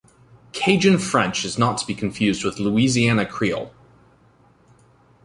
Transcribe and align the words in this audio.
Cajun 0.53 0.97
French 0.97 1.45
is 1.45 1.59
not 1.59 1.77
to 1.77 1.85
be 1.85 1.93
confused 1.93 2.43
with 2.43 2.57
Louisiana 2.57 3.23
Creole. 3.23 3.71